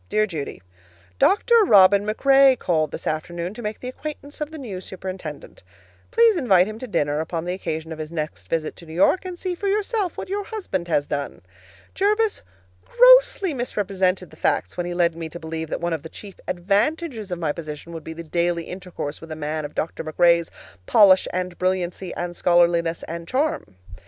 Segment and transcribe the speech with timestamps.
[0.09, 0.63] Dear Judy:
[1.19, 1.53] Dr.
[1.63, 5.61] Robin MacRae called this afternoon to make the acquaintance of the new superintendent.
[6.09, 9.25] Please invite him to dinner upon the occasion of his next visit to New York,
[9.25, 11.43] and see for yourself what your husband has done.
[11.93, 12.41] Jervis
[12.83, 16.39] grossly misrepresented the facts when he led me to believe that one of the chief
[16.47, 20.03] advantages of my position would be the daily intercourse with a man of Dr.
[20.03, 20.49] MacRae's
[20.87, 23.75] polish and brilliancy and scholarliness and charm.